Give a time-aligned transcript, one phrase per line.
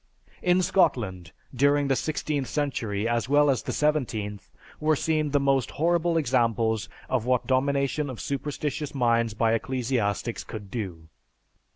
[0.41, 5.69] In Scotland, during the sixteenth century, as well as the seventeenth, were seen the most
[5.69, 11.07] horrible examples of what domination of superstitious minds by ecclesiastics could do.